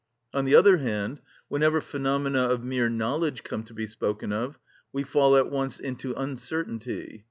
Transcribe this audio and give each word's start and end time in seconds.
On 0.33 0.45
the 0.45 0.55
other 0.55 0.77
hand, 0.77 1.21
whenever 1.47 1.79
phenomena 1.79 2.45
of 2.49 2.63
mere 2.63 2.89
knowledge 2.89 3.43
come 3.43 3.61
to 3.65 3.73
be 3.75 3.85
spoken 3.85 4.33
of 4.33 4.57
we 4.91 5.03
fall 5.03 5.35
at 5.37 5.51
once 5.51 5.79
into 5.79 6.15
uncertainty. 6.19 7.19